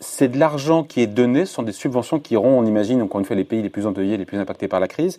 c'est 0.02 0.28
de 0.28 0.36
l'argent 0.38 0.82
qui 0.82 1.00
est 1.00 1.06
donné, 1.06 1.46
ce 1.46 1.54
sont 1.54 1.62
des 1.62 1.72
subventions 1.72 2.18
qui 2.18 2.34
iront, 2.34 2.58
on 2.58 2.66
imagine, 2.66 3.00
encore 3.02 3.20
une 3.20 3.24
fois, 3.24 3.36
les 3.36 3.44
pays 3.44 3.62
les 3.62 3.70
plus 3.70 3.86
endeuillés, 3.86 4.16
les 4.16 4.24
plus 4.24 4.38
impactés 4.38 4.66
par 4.68 4.80
la 4.80 4.88
crise 4.88 5.18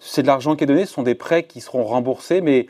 c'est 0.00 0.22
de 0.22 0.26
l'argent 0.26 0.56
qui 0.56 0.64
est 0.64 0.66
donné, 0.66 0.86
ce 0.86 0.94
sont 0.94 1.02
des 1.02 1.14
prêts 1.14 1.44
qui 1.44 1.60
seront 1.60 1.84
remboursés, 1.84 2.40
mais 2.40 2.66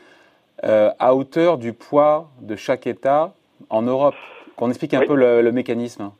euh, 0.65 0.91
à 0.99 1.15
hauteur 1.15 1.57
du 1.57 1.73
poids 1.73 2.29
de 2.43 2.57
chaque 2.57 2.87
État 2.87 3.33
en 3.71 3.83
Europe. 3.83 4.15
Qu'on 4.57 4.69
explique 4.69 4.93
un 4.93 5.07
peu 5.07 5.15
le, 5.15 5.51
mécanisme. 5.53 6.11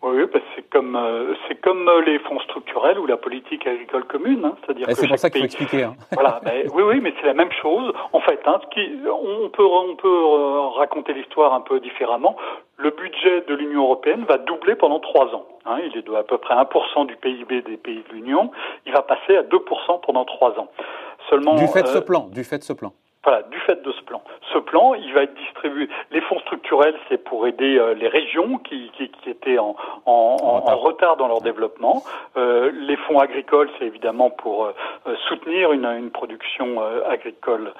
Oui, 0.00 0.22
c'est 0.54 0.68
comme 0.70 0.96
euh, 0.96 1.34
c'est 1.46 1.60
comme 1.60 1.86
euh, 1.86 2.02
les 2.02 2.18
fonds 2.20 2.40
structurels 2.40 2.98
ou 2.98 3.06
la 3.06 3.18
politique 3.18 3.66
agricole 3.66 4.04
commune, 4.04 4.42
hein. 4.44 4.54
c'est-à-dire 4.60 4.86
que 4.86 4.94
c'est 4.94 5.08
pour 5.08 5.18
ça 5.18 5.28
qu'il 5.28 5.40
faut 5.40 5.46
expliquer. 5.46 5.82
Hein. 5.82 5.96
Voilà, 6.12 6.40
oui, 6.74 6.82
oui, 6.82 7.00
mais 7.02 7.12
c'est 7.20 7.26
la 7.26 7.34
même 7.34 7.52
chose. 7.52 7.92
En 8.12 8.20
fait, 8.20 8.40
hein, 8.46 8.58
qui, 8.72 8.80
on 9.06 9.50
peut 9.50 9.66
on 9.66 9.96
peut 9.96 10.24
raconter 10.78 11.12
l'histoire 11.12 11.52
un 11.52 11.60
peu 11.60 11.80
différemment. 11.80 12.36
Le 12.76 12.90
budget 12.90 13.42
de 13.48 13.54
l'Union 13.54 13.84
européenne 13.84 14.24
va 14.28 14.38
doubler 14.38 14.74
pendant 14.74 15.00
trois 15.00 15.26
ans. 15.34 15.46
Hein, 15.64 15.78
il 15.84 15.96
est 15.96 16.02
de 16.02 16.12
à 16.14 16.22
peu 16.22 16.38
près 16.38 16.54
1% 16.54 17.06
du 17.06 17.16
PIB 17.16 17.62
des 17.62 17.76
pays 17.76 18.02
de 18.08 18.14
l'Union. 18.14 18.50
Il 18.86 18.92
va 18.92 19.02
passer 19.02 19.36
à 19.36 19.42
2% 19.42 20.00
pendant 20.04 20.24
trois 20.24 20.58
ans. 20.58 20.68
Seulement. 21.30 21.54
Du 21.54 21.66
fait 21.68 21.82
de 21.82 21.88
ce 21.88 21.98
plan. 21.98 22.28
Du 22.30 22.44
fait 22.44 22.58
de 22.58 22.64
ce 22.64 22.72
plan. 22.72 22.92
Voilà, 23.24 23.42
du 23.44 23.58
fait 23.60 23.82
de 23.82 23.90
ce 23.92 24.02
plan. 24.02 24.22
Ce 24.52 24.58
plan, 24.58 24.94
il 24.94 25.12
va 25.14 25.22
être 25.22 25.34
distribué. 25.34 25.88
Les 26.10 26.20
fonds 26.20 26.38
structurels, 26.40 26.94
c'est 27.08 27.16
pour 27.16 27.46
aider 27.46 27.78
euh, 27.78 27.94
les 27.94 28.08
régions 28.08 28.58
qui, 28.58 28.90
qui, 28.96 29.08
qui 29.08 29.30
étaient 29.30 29.58
en, 29.58 29.74
en, 30.04 30.36
en, 30.66 30.76
retard 30.76 31.16
dans 31.16 31.26
leur 31.26 31.40
développement. 31.40 32.02
Euh, 32.36 32.70
les 32.70 32.96
fonds 32.96 33.18
agricoles, 33.18 33.70
c'est 33.78 33.86
évidemment 33.86 34.28
pour 34.28 34.66
euh, 34.66 34.72
soutenir 35.28 35.72
une, 35.72 35.86
une 35.86 36.10
production 36.10 36.82
euh, 36.82 37.08
agricole 37.08 37.72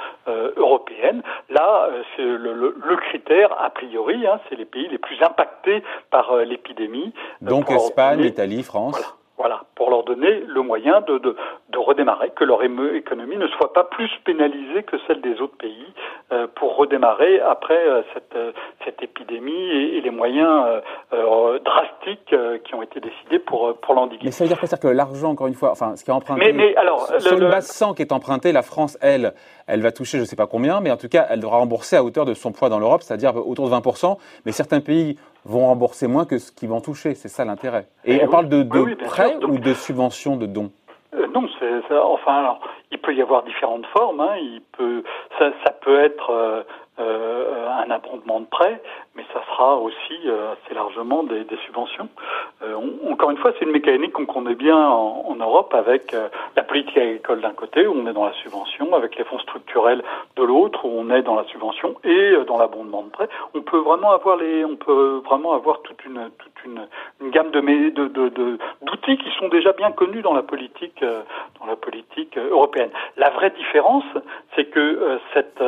européenne. 0.56 1.22
Là, 1.50 1.88
c'est 2.16 2.22
le, 2.22 2.36
le, 2.54 2.74
le, 2.82 2.96
critère, 2.96 3.54
a 3.60 3.68
priori, 3.70 4.26
hein, 4.26 4.40
c'est 4.48 4.56
les 4.56 4.64
pays 4.64 4.88
les 4.88 4.98
plus 4.98 5.22
impactés 5.22 5.82
par 6.10 6.36
l'épidémie. 6.36 7.12
Donc 7.42 7.70
Espagne, 7.70 8.20
Italie, 8.20 8.62
France. 8.62 8.92
Voilà, 8.92 9.12
pour 9.74 9.90
leur 9.90 10.04
donner 10.04 10.40
le 10.46 10.62
moyen 10.62 11.00
de, 11.02 11.18
de, 11.18 11.36
de 11.70 11.78
redémarrer, 11.78 12.30
que 12.30 12.44
leur 12.44 12.62
économie 12.62 13.36
ne 13.36 13.46
soit 13.48 13.72
pas 13.72 13.84
plus 13.84 14.10
pénalisée 14.24 14.82
que 14.82 14.96
celle 15.06 15.20
des 15.20 15.40
autres 15.40 15.56
pays 15.56 15.92
euh, 16.32 16.46
pour 16.54 16.76
redémarrer 16.76 17.40
après 17.40 17.78
euh, 17.86 18.02
cette, 18.14 18.34
euh, 18.36 18.52
cette 18.84 19.02
épidémie 19.02 19.52
et, 19.52 20.00
les 20.00 20.10
moyens 20.10 20.82
drastiques 21.64 22.34
qui 22.64 22.74
ont 22.74 22.82
été 22.82 23.00
décidés 23.00 23.38
pour, 23.38 23.74
pour 23.78 23.94
l'endiguer. 23.94 24.20
Mais 24.24 24.30
ça 24.30 24.44
veut 24.44 24.50
dire 24.50 24.60
que 24.78 24.88
l'argent, 24.88 25.30
encore 25.30 25.46
une 25.46 25.54
fois, 25.54 25.70
enfin, 25.70 25.96
ce 25.96 26.04
qui 26.04 26.10
est 26.10 26.12
emprunté, 26.12 26.40
mais, 26.40 26.52
mais 26.52 26.76
alors, 26.76 27.06
sur 27.18 27.36
le, 27.36 27.44
une 27.44 27.50
base 27.50 27.66
100 27.66 27.94
qui 27.94 28.02
est 28.02 28.12
emprunté, 28.12 28.52
la 28.52 28.60
France, 28.60 28.98
elle, 29.00 29.32
elle 29.66 29.80
va 29.80 29.92
toucher 29.92 30.18
je 30.18 30.22
ne 30.22 30.26
sais 30.26 30.36
pas 30.36 30.46
combien, 30.46 30.80
mais 30.80 30.90
en 30.90 30.98
tout 30.98 31.08
cas, 31.08 31.26
elle 31.30 31.40
devra 31.40 31.56
rembourser 31.56 31.96
à 31.96 32.04
hauteur 32.04 32.26
de 32.26 32.34
son 32.34 32.52
poids 32.52 32.68
dans 32.68 32.78
l'Europe, 32.78 33.02
c'est-à-dire 33.02 33.34
autour 33.34 33.70
de 33.70 33.74
20%, 33.74 34.18
mais 34.44 34.52
certains 34.52 34.80
pays 34.80 35.16
vont 35.44 35.66
rembourser 35.66 36.06
moins 36.06 36.24
que 36.24 36.38
ce 36.38 36.52
qu'ils 36.52 36.68
vont 36.68 36.80
toucher. 36.80 37.14
C'est 37.14 37.28
ça 37.28 37.44
l'intérêt. 37.44 37.86
Et, 38.04 38.16
eh 38.16 38.26
on 38.26 38.30
parle 38.30 38.48
de, 38.48 38.62
de 38.62 38.94
prêts 39.04 39.36
ou 39.44 39.58
de 39.58 39.74
subventions, 39.74 40.36
de 40.36 40.46
dons 40.46 40.70
euh, 41.14 41.28
non, 41.28 41.46
c'est 41.60 41.96
enfin 41.96 42.38
alors 42.38 42.60
il 42.90 42.98
peut 42.98 43.14
y 43.14 43.22
avoir 43.22 43.44
différentes 43.44 43.86
formes. 43.96 44.20
Hein, 44.20 44.36
il 44.36 44.62
peut 44.76 45.04
ça, 45.38 45.50
ça 45.64 45.70
peut 45.70 46.00
être 46.00 46.64
euh, 46.98 47.02
euh, 47.04 47.68
un 47.84 47.90
abondement 47.90 48.40
de 48.40 48.46
prêts, 48.46 48.80
mais 49.16 49.24
ça 49.32 49.40
sera 49.50 49.76
aussi 49.76 50.18
euh, 50.26 50.52
assez 50.52 50.74
largement 50.74 51.22
des, 51.24 51.44
des 51.44 51.56
subventions. 51.66 52.08
Euh, 52.62 52.76
encore 53.10 53.30
une 53.30 53.36
fois, 53.36 53.52
c'est 53.58 53.64
une 53.64 53.72
mécanique 53.72 54.12
qu'on 54.12 54.26
connaît 54.26 54.54
bien 54.54 54.76
en, 54.76 55.24
en 55.28 55.34
Europe 55.34 55.74
avec 55.74 56.14
la 56.56 56.62
politique 56.62 56.96
agricole 56.96 57.40
d'un 57.40 57.52
côté, 57.52 57.86
où 57.86 57.94
on 57.96 58.06
est 58.06 58.12
dans 58.12 58.24
la 58.24 58.32
subvention, 58.34 58.94
avec 58.94 59.16
les 59.16 59.24
fonds 59.24 59.38
structurels 59.40 60.02
de 60.36 60.42
l'autre, 60.42 60.84
où 60.84 60.90
on 60.96 61.10
est 61.10 61.22
dans 61.22 61.34
la 61.34 61.44
subvention 61.44 61.96
et 62.04 62.34
dans 62.46 62.58
l'abondement 62.58 63.02
de 63.02 63.10
prêts. 63.10 63.28
On 63.54 63.62
peut 63.62 63.78
vraiment 63.78 64.12
avoir 64.12 64.36
les, 64.36 64.64
on 64.64 64.76
peut 64.76 65.20
vraiment 65.24 65.52
avoir 65.52 65.82
toute 65.82 66.04
une 66.04 66.30
toute 66.38 66.53
une, 66.64 66.86
une 67.20 67.30
gamme 67.30 67.50
de 67.50 67.60
d'outils 67.60 67.92
de, 67.92 69.16
de, 69.16 69.22
qui 69.22 69.38
sont 69.38 69.48
déjà 69.48 69.72
bien 69.72 69.92
connus 69.92 70.22
dans 70.22 70.34
la 70.34 70.42
politique 70.42 71.04
dans 71.60 71.66
la 71.66 71.76
politique 71.76 72.36
européenne. 72.36 72.90
La 73.16 73.30
vraie 73.30 73.50
différence, 73.50 74.04
c'est 74.54 74.66
que 74.66 75.18
cette 75.32 75.62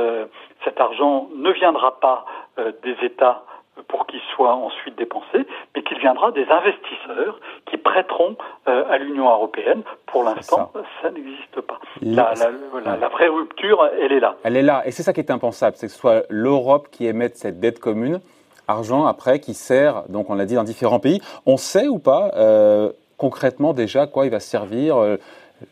cet 0.65 0.81
argent 0.81 1.29
ne 1.35 1.51
viendra 1.53 2.01
pas 2.01 2.25
euh, 2.59 2.73
des 2.83 2.97
États 3.05 3.45
pour 3.89 4.07
qu'il 4.07 4.21
soit 4.35 4.55
ensuite 4.55 4.97
dépensé, 4.97 5.47
mais 5.75 5.83
qu'il 5.83 5.99
viendra 5.99 6.33
des 6.33 6.47
investisseurs 6.49 7.39
qui 7.67 7.77
prêteront 7.77 8.37
à 8.65 8.97
l'Union 8.97 9.31
européenne. 9.31 9.83
Pour 10.07 10.25
l'instant, 10.25 10.73
ça, 11.03 11.11
n'existe 11.11 11.61
pas. 11.61 11.79
La, 12.01 12.33
la, 12.85 13.09
vraie 13.09 13.29
rupture, 13.29 13.87
elle 14.01 14.13
est 14.13 14.21
là. 14.21 14.37
Elle 14.45 14.57
est 14.57 14.63
là, 14.63 14.83
et 14.87 14.93
c'est 14.93 15.03
ça 15.03 15.13
qui 15.13 15.21
est 15.21 15.31
impensable, 15.31 15.77
c'est 15.77 15.89
que 15.89 15.93
ce 15.93 15.99
soit 15.99 16.23
l'Europe 16.31 16.89
qui 16.91 17.07
émette 17.07 17.37
cette 17.37 17.61
dette 17.61 17.79
commune, 17.79 18.21
argent 18.69 19.07
après 19.07 19.41
qui 19.41 19.55
sert, 19.55 20.05
donc 20.09 20.31
on 20.31 20.35
l'a 20.35 20.45
dit, 20.47 20.55
dans 20.55 20.65
différents 20.65 21.01
pays. 21.01 21.21
On 21.47 21.57
sait 21.57 21.89
ou 21.89 21.99
pas 21.99 22.33
concrètement 23.17 23.73
déjà 23.73 24.07
quoi 24.07 24.27
il 24.27 24.31
va 24.31 24.41
servir 24.41 25.19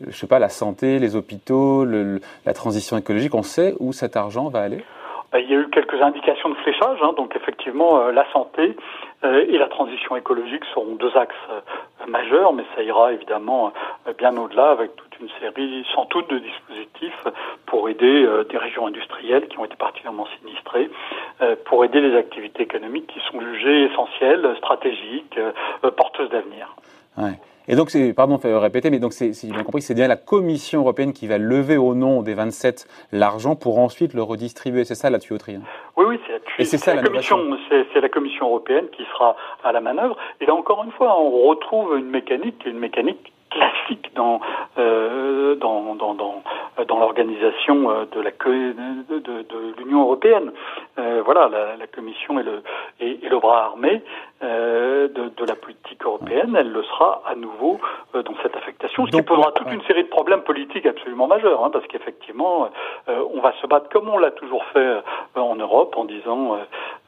je 0.06 0.16
sais 0.16 0.26
pas, 0.26 0.38
la 0.38 0.48
santé, 0.48 0.98
les 0.98 1.16
hôpitaux, 1.16 1.84
la 1.84 2.54
transition 2.54 2.96
écologique, 2.96 3.34
on 3.34 3.42
sait 3.42 3.74
où 3.80 3.92
cet 3.92 4.16
argent 4.16 4.48
va 4.48 4.60
aller? 4.60 4.84
Ben, 5.32 5.40
il 5.40 5.50
y 5.50 5.54
a 5.54 5.58
eu 5.58 5.68
quelques 5.70 6.00
indications 6.00 6.48
de 6.48 6.54
fléchage, 6.56 6.98
hein, 7.02 7.12
donc 7.16 7.34
effectivement 7.34 7.98
euh, 7.98 8.12
la 8.12 8.24
santé 8.32 8.76
euh, 9.24 9.44
et 9.48 9.58
la 9.58 9.66
transition 9.66 10.14
écologique 10.14 10.64
seront 10.72 10.94
deux 10.94 11.10
axes 11.16 11.34
euh, 12.06 12.10
majeurs, 12.10 12.52
mais 12.52 12.64
ça 12.74 12.82
ira 12.82 13.12
évidemment 13.12 13.72
bien 14.18 14.36
au-delà 14.36 14.70
avec 14.70 14.94
toute 14.96 15.20
une 15.20 15.28
série, 15.40 15.86
sans 15.94 16.04
doute, 16.06 16.28
de 16.30 16.38
dispositifs 16.38 17.24
pour 17.66 17.88
aider 17.88 18.26
des 18.50 18.58
régions 18.58 18.86
industrielles 18.86 19.48
qui 19.48 19.58
ont 19.58 19.64
été 19.64 19.76
particulièrement 19.76 20.26
sinistrées, 20.40 20.90
pour 21.64 21.84
aider 21.84 22.00
les 22.00 22.16
activités 22.16 22.62
économiques 22.62 23.06
qui 23.06 23.20
sont 23.30 23.40
jugées 23.40 23.84
essentielles, 23.84 24.54
stratégiques, 24.58 25.38
porteuses 25.96 26.30
d'avenir. 26.30 26.74
Ouais. 27.16 27.38
Et 27.66 27.76
donc, 27.76 27.88
c'est, 27.88 28.12
pardon 28.12 28.36
de 28.36 28.52
répéter, 28.52 28.90
mais 28.90 28.98
donc, 28.98 29.14
c'est, 29.14 29.32
si 29.32 29.46
j'ai 29.46 29.54
bien 29.54 29.62
compris, 29.62 29.80
c'est 29.80 29.94
bien 29.94 30.06
la 30.06 30.16
Commission 30.16 30.80
européenne 30.80 31.14
qui 31.14 31.26
va 31.26 31.38
lever 31.38 31.78
au 31.78 31.94
nom 31.94 32.22
des 32.22 32.34
27 32.34 32.86
l'argent 33.12 33.56
pour 33.56 33.78
ensuite 33.78 34.12
le 34.12 34.22
redistribuer. 34.22 34.84
C'est 34.84 34.94
ça 34.94 35.08
la 35.08 35.18
tuyauterie. 35.18 35.54
Hein? 35.56 35.62
Oui, 35.96 36.04
oui, 36.06 36.20
c'est 36.58 36.94
la, 36.94 37.02
commission, 37.02 37.38
c'est, 37.70 38.00
la 38.00 38.08
Commission 38.10 38.46
européenne 38.48 38.88
qui 38.92 39.04
sera 39.04 39.34
à 39.62 39.72
la 39.72 39.80
manœuvre. 39.80 40.16
Et 40.42 40.46
là, 40.46 40.54
encore 40.54 40.84
une 40.84 40.92
fois, 40.92 41.18
on 41.18 41.48
retrouve 41.48 41.93
une 41.96 42.10
mécanique, 42.10 42.64
une 42.66 42.78
mécanique 42.78 43.32
classique 43.54 44.10
dans 44.14 44.40
euh, 44.78 45.54
dans 45.56 45.94
dans 45.94 46.14
dans, 46.14 46.98
l'organisation 46.98 47.90
euh, 47.90 48.04
de 48.06 49.78
l'Union 49.78 50.02
européenne. 50.02 50.52
Euh, 50.98 51.22
voilà, 51.24 51.48
la, 51.48 51.86
Commission 51.86 52.38
est 52.40 52.42
le 52.42 52.62
est, 53.00 53.22
le 53.28 53.38
bras 53.38 53.64
armé 53.66 54.02
de, 54.42 55.08
de, 55.08 55.44
la 55.46 55.54
politique 55.54 56.04
européenne. 56.04 56.56
Elle 56.58 56.70
le 56.70 56.82
sera 56.82 57.22
à 57.26 57.34
nouveau 57.34 57.80
euh, 58.14 58.22
dans 58.22 58.34
cette 58.42 58.56
affectation, 58.56 59.06
ce 59.06 59.10
qui 59.10 59.22
posera 59.22 59.52
toute 59.52 59.72
une 59.72 59.82
série 59.82 60.02
de 60.02 60.08
problèmes 60.08 60.42
politiques 60.42 60.86
absolument 60.86 61.26
majeurs, 61.26 61.64
hein, 61.64 61.70
parce 61.70 61.86
qu'effectivement, 61.86 62.68
on 63.06 63.40
va 63.40 63.52
se 63.60 63.66
battre 63.66 63.88
comme 63.90 64.08
on 64.08 64.18
l'a 64.18 64.30
toujours 64.32 64.64
fait 64.66 65.02
en 65.34 65.56
Europe, 65.56 65.94
en 65.96 66.04
disant 66.04 66.58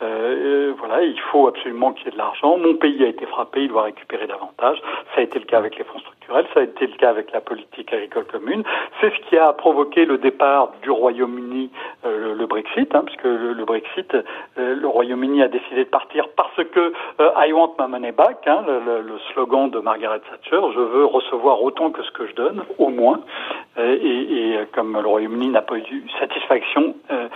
voilà, 0.00 1.02
il 1.02 1.20
faut 1.32 1.48
absolument 1.48 1.92
qu'il 1.92 2.06
y 2.06 2.08
ait 2.08 2.12
de 2.12 2.18
l'argent. 2.18 2.58
Mon 2.58 2.74
pays 2.74 3.02
a 3.04 3.08
été 3.08 3.26
frappé, 3.26 3.62
il 3.62 3.68
doit 3.68 3.82
récupérer 3.82 4.26
davantage. 4.26 4.80
Ça 5.14 5.20
a 5.20 5.22
été 5.22 5.38
le 5.38 5.44
cas 5.44 5.58
avec 5.58 5.76
les 5.78 5.84
fonds 5.84 5.98
structurels, 5.98 6.46
ça 6.54 6.60
a 6.60 6.62
été 6.64 6.86
le 6.86 6.96
cas 6.96 7.10
avec 7.10 7.32
la 7.32 7.40
politique 7.40 7.92
agricole 7.92 8.26
commune. 8.26 8.62
C'est 9.00 9.12
ce 9.14 9.28
qui 9.28 9.36
a 9.36 9.52
provoqué 9.52 10.04
le 10.04 10.18
départ 10.18 10.72
du 10.82 10.90
Royaume-Uni, 10.90 11.70
le, 12.04 12.46
Brexit, 12.46 12.94
hein, 12.94 13.02
puisque 13.04 13.24
le, 13.24 13.52
le 13.52 13.64
Brexit, 13.64 14.16
le 14.56 14.86
Royaume-Uni 14.86 15.42
a 15.42 15.48
décidé 15.48 15.84
de 15.84 15.90
partir 15.90 16.28
parce 16.36 16.56
que 16.72 16.92
euh, 17.15 17.15
I 17.18 17.52
want 17.52 17.74
my 17.78 17.86
money 17.88 18.12
back, 18.12 18.46
hein, 18.46 18.62
le, 18.66 19.00
le, 19.00 19.18
slogan 19.32 19.70
de 19.70 19.78
Margaret 19.78 20.20
Thatcher, 20.20 20.60
je 20.74 20.80
veux 20.80 21.06
recevoir 21.06 21.62
autant 21.62 21.90
que 21.90 22.02
ce 22.02 22.10
que 22.10 22.26
je 22.26 22.34
donne, 22.34 22.62
au 22.78 22.88
moins. 22.88 23.20
Euh, 23.78 23.96
et, 24.00 24.52
et, 24.52 24.66
comme 24.74 24.92
le 24.92 25.06
Royaume-Uni 25.06 25.48
n'a 25.48 25.62
pas 25.62 25.78
eu 25.78 26.04
satisfaction, 26.20 26.94
euh, 27.10 27.28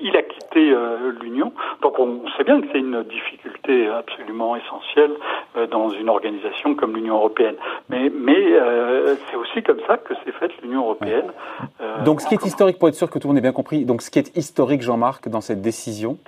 il 0.00 0.16
a 0.16 0.22
quitté 0.22 0.74
l'Union. 1.20 1.52
Donc 1.82 1.98
on 1.98 2.22
sait 2.36 2.44
bien 2.44 2.60
que 2.60 2.66
c'est 2.72 2.78
une 2.78 3.02
difficulté 3.04 3.88
absolument 3.88 4.56
essentielle 4.56 5.12
dans 5.70 5.90
une 5.90 6.08
organisation 6.08 6.74
comme 6.74 6.94
l'Union 6.94 7.14
européenne. 7.16 7.56
Mais, 7.88 8.10
mais 8.12 8.54
c'est 9.28 9.36
aussi 9.36 9.62
comme 9.62 9.80
ça 9.86 9.96
que 9.96 10.14
s'est 10.24 10.32
faite 10.32 10.52
l'Union 10.62 10.82
européenne. 10.82 11.32
donc 12.04 12.20
ce 12.20 12.26
qui 12.26 12.34
est 12.34 12.44
historique, 12.44 12.78
pour 12.78 12.88
être 12.88 12.94
sûr 12.94 13.10
que 13.10 13.18
tout 13.18 13.28
le 13.28 13.34
monde 13.34 13.38
ait 13.38 13.42
bien 13.42 13.52
compris, 13.52 13.84
donc 13.84 14.02
ce 14.02 14.10
qui 14.10 14.18
est 14.18 14.36
historique, 14.36 14.82
Jean-Marc, 14.82 15.28
dans 15.28 15.40
cette 15.40 15.62
décision, 15.62 16.18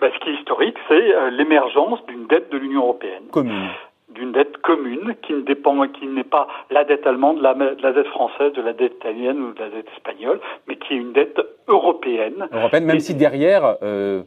ben, 0.00 0.10
ce 0.14 0.18
qui 0.20 0.30
est 0.30 0.34
historique, 0.34 0.76
c'est 0.88 1.14
euh, 1.14 1.30
l'émergence 1.30 2.04
d'une 2.06 2.26
dette 2.26 2.50
de 2.50 2.58
l'Union 2.58 2.82
européenne. 2.82 3.24
Commune 3.30 3.68
d'une 4.10 4.32
dette 4.32 4.56
commune 4.58 5.14
qui 5.22 5.32
ne 5.32 5.42
dépend, 5.42 5.86
qui 5.88 6.06
n'est 6.06 6.24
pas 6.24 6.48
la 6.70 6.84
dette 6.84 7.06
allemande, 7.06 7.40
la, 7.40 7.54
la, 7.54 7.92
dette 7.92 8.06
française, 8.06 8.52
de 8.54 8.62
la 8.62 8.72
dette 8.72 8.94
italienne 8.94 9.38
ou 9.38 9.52
de 9.52 9.60
la 9.60 9.68
dette 9.68 9.86
espagnole, 9.96 10.40
mais 10.66 10.76
qui 10.76 10.94
est 10.94 10.96
une 10.96 11.12
dette 11.12 11.38
européenne. 11.68 12.48
Européenne, 12.50 12.84
même 12.84 13.00
si 13.00 13.14
derrière, 13.14 13.76
euh, 13.82 14.22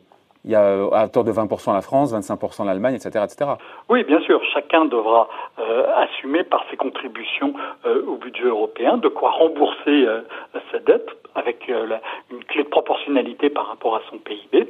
il 0.45 0.51
y 0.51 0.55
a 0.55 0.88
à 0.93 1.07
tort 1.07 1.24
de 1.24 1.31
20% 1.31 1.74
la 1.74 1.81
France, 1.81 2.13
25% 2.13 2.65
l'Allemagne, 2.65 2.95
etc., 2.95 3.25
etc. 3.25 3.51
Oui, 3.89 4.03
bien 4.03 4.19
sûr, 4.21 4.41
chacun 4.53 4.86
devra 4.86 5.27
euh, 5.60 5.86
assumer 5.98 6.43
par 6.43 6.65
ses 6.69 6.77
contributions 6.77 7.53
euh, 7.86 8.03
au 8.07 8.15
budget 8.15 8.45
européen 8.45 8.98
de 8.98 9.07
quoi 9.07 9.31
rembourser 9.31 10.05
euh, 10.05 10.21
sa 10.71 10.79
dette 10.79 11.10
avec 11.33 11.69
une 11.69 12.43
clé 12.43 12.63
de 12.63 12.67
proportionnalité 12.67 13.50
par 13.50 13.67
rapport 13.67 13.95
à 13.95 14.01
son 14.10 14.17
PIB. 14.17 14.67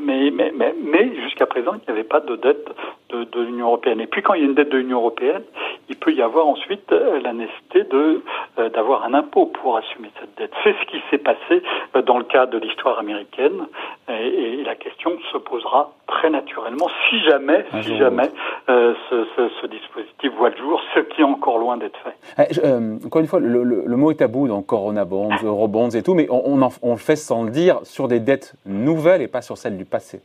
mais 0.00 0.30
mais, 0.30 0.52
mais, 0.54 0.74
mais 0.82 1.14
jusqu'à 1.22 1.46
présent, 1.46 1.72
il 1.74 1.80
n'y 1.86 1.98
avait 1.98 2.06
pas 2.06 2.20
de 2.20 2.36
dette 2.36 2.68
de, 3.08 3.24
de 3.24 3.40
l'Union 3.40 3.68
européenne. 3.68 4.00
Et 4.00 4.06
puis 4.06 4.22
quand 4.22 4.34
il 4.34 4.42
y 4.42 4.44
a 4.44 4.46
une 4.46 4.54
dette 4.54 4.68
de 4.68 4.76
l'Union 4.76 4.98
européenne, 4.98 5.44
il 5.88 5.96
peut 5.96 6.12
y 6.12 6.22
avoir 6.22 6.46
ensuite 6.46 6.90
la 6.90 7.32
nécessité 7.32 7.84
de 7.84 8.22
d'avoir 8.74 9.04
un 9.04 9.14
impôt 9.14 9.46
pour 9.46 9.76
assumer 9.76 10.10
cette 10.20 10.36
dette. 10.36 10.52
C'est 10.64 10.74
ce 10.80 10.86
qui 10.86 11.00
s'est 11.10 11.18
passé 11.18 11.62
dans 12.06 12.18
le 12.18 12.24
cas 12.24 12.46
de 12.46 12.58
l'histoire 12.58 12.98
américaine 12.98 13.66
et 14.08 14.48
et 14.58 14.64
la 14.64 14.74
question 14.74 15.12
se 15.32 15.38
posera 15.38 15.92
très 16.06 16.30
naturellement 16.30 16.88
si 17.08 17.20
jamais, 17.22 17.64
si 17.82 17.96
jamais 17.96 18.30
euh, 18.68 18.94
ce, 19.10 19.66
dispositif 19.66 20.32
voit 20.36 20.50
le 20.50 20.56
jour, 20.56 20.80
ce 20.94 21.00
qui 21.00 21.20
est 21.20 21.24
encore 21.24 21.58
loin 21.58 21.76
d'être 21.76 21.98
fait. 21.98 22.16
Eh, 22.38 22.66
euh, 22.66 22.96
encore 23.04 23.20
une 23.20 23.26
fois, 23.26 23.40
le, 23.40 23.96
mot 23.96 24.10
est 24.10 24.16
tabou 24.16 24.48
dans 24.48 24.62
Corona 24.62 25.04
Bonds, 25.04 25.30
Eurobonds 25.42 25.90
et 25.90 26.02
tout, 26.02 26.14
mais 26.14 26.26
on, 26.30 26.58
on, 26.82 26.90
le 26.92 26.96
fait 26.96 27.16
sans 27.16 27.44
le 27.44 27.50
dire 27.50 27.80
sur 27.84 28.08
des 28.08 28.20
dettes 28.20 28.54
nouvelles 28.66 29.22
et 29.22 29.28
pas 29.28 29.42
sur 29.42 29.58
celles 29.58 29.76
du 29.76 29.84
passé. 29.84 30.20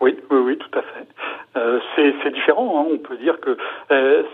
Oui, 0.00 0.16
oui, 0.30 0.38
oui, 0.38 0.58
tout 0.58 0.78
à 0.78 0.82
fait. 0.82 1.05
Euh, 1.56 1.80
c'est 1.96 2.30
différent. 2.30 2.80
Hein. 2.80 2.88
On 2.92 2.98
peut 2.98 3.16
dire 3.16 3.40
que 3.40 3.56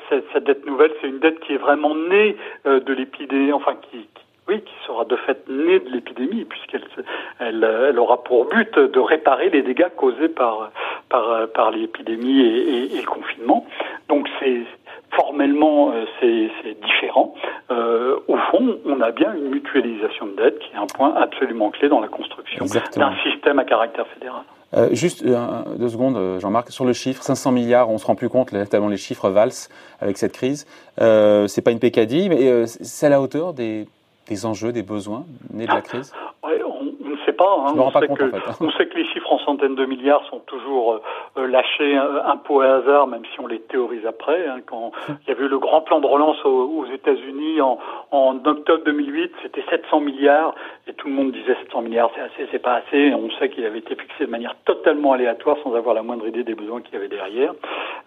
cette, 0.08 0.24
cette, 0.32 0.44
dette 0.44 0.66
nouvelle, 0.66 0.92
c'est 1.00 1.08
une 1.08 1.20
dette 1.20 1.40
qui 1.40 1.54
est 1.54 1.58
vraiment 1.58 1.94
née 1.94 2.36
de 2.64 2.92
l'épidémie, 2.92 3.52
enfin 3.52 3.76
qui, 3.90 4.08
oui, 4.48 4.60
qui 4.60 4.74
sera 4.86 5.04
de 5.04 5.16
fait 5.16 5.48
née 5.48 5.78
de 5.78 5.90
l'épidémie, 5.90 6.44
puisqu'elle 6.44 6.84
elle, 7.38 7.64
elle, 7.64 7.98
aura 7.98 8.24
pour 8.24 8.46
but 8.46 8.76
de 8.78 8.98
réparer 8.98 9.50
les 9.50 9.62
dégâts 9.62 9.88
causés 9.96 10.28
par, 10.28 10.72
par, 11.08 11.48
par 11.54 11.70
l'épidémie 11.70 12.40
et, 12.40 12.96
et, 12.96 13.00
le 13.00 13.06
confinement. 13.06 13.66
Donc 14.08 14.28
c'est 14.40 14.62
formellement 15.12 15.92
euh, 15.92 16.04
c'est 16.20 16.80
différent. 16.80 17.34
Euh, 17.70 18.16
au 18.28 18.36
fond, 18.36 18.78
on 18.84 19.00
a 19.00 19.10
bien 19.10 19.32
une 19.34 19.50
mutualisation 19.50 20.26
de 20.26 20.36
dette 20.36 20.58
qui 20.58 20.72
est 20.72 20.78
un 20.78 20.86
point 20.86 21.14
absolument 21.14 21.70
clé 21.70 21.88
dans 21.88 22.00
la 22.00 22.08
construction 22.08 22.64
d'un 22.96 23.14
système 23.22 23.58
à 23.58 23.64
caractère 23.64 24.06
fédéral. 24.08 24.42
Euh, 24.74 24.88
juste 24.92 25.24
deux 25.24 25.88
secondes, 25.88 26.38
Jean-Marc, 26.40 26.70
sur 26.70 26.84
le 26.84 26.92
chiffre, 26.92 27.22
500 27.22 27.52
milliards, 27.52 27.90
on 27.90 27.98
se 27.98 28.06
rend 28.06 28.14
plus 28.14 28.28
compte 28.28 28.54
tellement 28.70 28.88
les 28.88 28.96
chiffres 28.96 29.30
valsent 29.30 29.68
avec 30.00 30.18
cette 30.18 30.32
crise. 30.32 30.66
Euh, 31.00 31.46
c'est 31.46 31.62
pas 31.62 31.72
une 31.72 31.78
pécadille, 31.78 32.28
mais 32.28 32.66
c'est 32.66 33.06
à 33.06 33.10
la 33.10 33.20
hauteur 33.20 33.52
des 33.52 33.86
des 34.28 34.46
enjeux, 34.46 34.72
des 34.72 34.82
besoins 34.82 35.26
nés 35.52 35.66
de 35.66 35.72
la 35.72 35.82
crise? 35.82 36.12
Hein. 37.42 37.74
on, 37.76 37.90
sait 37.90 38.08
que, 38.08 38.64
on 38.64 38.70
sait 38.72 38.86
que 38.86 38.96
les 38.96 39.06
chiffres 39.06 39.32
en 39.32 39.38
centaines 39.40 39.74
de 39.74 39.84
milliards 39.84 40.24
sont 40.30 40.40
toujours 40.40 41.00
euh, 41.36 41.46
lâchés 41.46 41.96
un, 41.96 42.36
peu 42.36 42.54
au 42.54 42.60
hasard, 42.60 43.06
même 43.06 43.22
si 43.32 43.40
on 43.40 43.46
les 43.46 43.60
théorise 43.60 44.06
après. 44.06 44.46
Hein. 44.46 44.60
quand 44.66 44.92
il 45.08 45.28
y 45.28 45.30
avait 45.30 45.44
eu 45.44 45.48
le 45.48 45.58
grand 45.58 45.80
plan 45.82 46.00
de 46.00 46.06
relance 46.06 46.42
aux, 46.44 46.84
États-Unis 46.92 47.60
en, 47.60 47.78
en, 48.10 48.36
octobre 48.44 48.84
2008, 48.84 49.32
c'était 49.42 49.64
700 49.70 50.00
milliards, 50.00 50.54
et 50.86 50.92
tout 50.92 51.08
le 51.08 51.14
monde 51.14 51.32
disait 51.32 51.56
700 51.64 51.82
milliards, 51.82 52.10
c'est 52.14 52.20
assez, 52.20 52.48
c'est 52.50 52.58
pas 52.58 52.74
assez. 52.74 53.14
On 53.14 53.30
sait 53.38 53.48
qu'il 53.48 53.64
avait 53.64 53.78
été 53.78 53.94
fixé 53.94 54.26
de 54.26 54.30
manière 54.30 54.54
totalement 54.64 55.12
aléatoire, 55.12 55.56
sans 55.62 55.74
avoir 55.74 55.94
la 55.94 56.02
moindre 56.02 56.26
idée 56.26 56.44
des 56.44 56.54
besoins 56.54 56.80
qu'il 56.82 56.94
y 56.94 56.96
avait 56.96 57.08
derrière. 57.08 57.52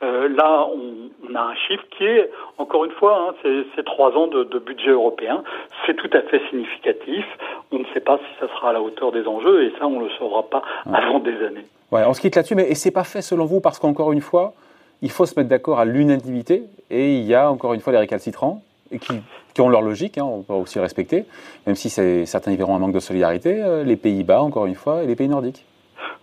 Euh, 0.03 0.29
là, 0.29 0.67
on, 0.67 1.09
on, 1.29 1.35
a 1.35 1.41
un 1.41 1.55
chiffre 1.55 1.83
qui 1.97 2.05
est, 2.05 2.29
encore 2.57 2.85
une 2.85 2.91
fois, 2.91 3.33
hein, 3.43 3.65
c'est 3.75 3.85
trois 3.85 4.11
ans 4.11 4.27
de, 4.27 4.43
de 4.43 4.59
budget 4.59 4.91
européen. 4.91 5.43
C'est 5.85 5.95
tout 5.95 6.09
à 6.13 6.21
fait 6.21 6.41
significatif. 6.49 7.25
On 7.71 7.79
ne 7.79 7.85
sait 7.93 7.99
pas 7.99 8.17
si 8.17 8.39
ça 8.39 8.47
sera 8.53 8.69
à 8.69 8.73
la 8.73 8.81
hauteur 8.81 9.11
des 9.11 9.24
enjeux, 9.27 9.65
et 9.65 9.73
ça, 9.79 9.87
on 9.87 9.99
ne 9.99 10.05
le 10.05 10.09
saura 10.17 10.43
pas 10.43 10.61
avant 10.85 11.19
des 11.19 11.37
années. 11.45 11.65
Ouais, 11.91 12.03
on 12.05 12.13
se 12.13 12.21
quitte 12.21 12.35
là-dessus, 12.35 12.55
mais 12.55 12.69
et 12.69 12.75
c'est 12.75 12.91
pas 12.91 13.03
fait 13.03 13.21
selon 13.21 13.45
vous, 13.45 13.61
parce 13.61 13.79
qu'encore 13.79 14.11
une 14.11 14.21
fois, 14.21 14.53
il 15.01 15.11
faut 15.11 15.25
se 15.25 15.37
mettre 15.37 15.49
d'accord 15.49 15.79
à 15.79 15.85
l'unanimité, 15.85 16.63
et 16.89 17.15
il 17.15 17.23
y 17.23 17.35
a 17.35 17.51
encore 17.51 17.73
une 17.73 17.81
fois 17.81 17.93
les 17.93 17.99
récalcitrants, 17.99 18.61
et 18.91 18.99
qui, 18.99 19.13
qui 19.53 19.61
ont 19.61 19.69
leur 19.69 19.81
logique, 19.81 20.17
hein, 20.17 20.25
on 20.25 20.41
peut 20.41 20.53
aussi 20.53 20.79
respecter, 20.79 21.25
même 21.65 21.75
si 21.75 21.89
certains 21.89 22.51
y 22.51 22.55
verront 22.55 22.75
un 22.75 22.79
manque 22.79 22.93
de 22.93 22.99
solidarité, 22.99 23.61
euh, 23.61 23.83
les 23.83 23.95
Pays-Bas, 23.95 24.41
encore 24.41 24.65
une 24.65 24.75
fois, 24.75 25.03
et 25.03 25.07
les 25.07 25.15
pays 25.15 25.27
nordiques. 25.27 25.65